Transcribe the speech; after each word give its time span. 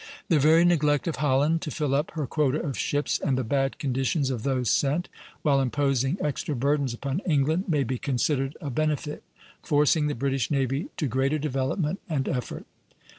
The 0.29 0.39
very 0.39 0.65
neglect 0.65 1.07
of 1.07 1.17
Holland 1.17 1.61
to 1.61 1.69
fill 1.69 1.93
up 1.93 2.09
her 2.15 2.25
quota 2.25 2.59
of 2.59 2.75
ships, 2.75 3.19
and 3.19 3.37
the 3.37 3.43
bad 3.43 3.77
condition 3.77 4.23
of 4.33 4.41
those 4.41 4.71
sent, 4.71 5.09
while 5.43 5.61
imposing 5.61 6.17
extra 6.19 6.55
burdens 6.55 6.95
upon 6.95 7.19
England, 7.19 7.65
may 7.69 7.83
be 7.83 7.99
considered 7.99 8.57
a 8.59 8.71
benefit, 8.71 9.21
forcing 9.61 10.07
the 10.07 10.15
British 10.15 10.49
navy 10.49 10.87
to 10.97 11.05
greater 11.05 11.37
development 11.37 11.99
and 12.09 12.27
effort. 12.27 12.65